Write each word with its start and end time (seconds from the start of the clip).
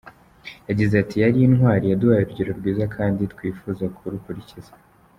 Yagize 0.69 0.93
ati 1.03 1.15
“Yari 1.23 1.39
intwari, 1.47 1.85
yaduhaye 1.87 2.21
urugero 2.23 2.51
rwiza 2.59 2.83
kandi 2.95 3.21
twifuza 3.33 3.83
kurukurikiza. 3.95 4.71